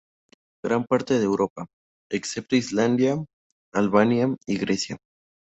[0.65, 1.67] Gran parte de Europa,
[2.09, 3.23] excepto Islandia,
[3.71, 4.97] Albania y Grecia.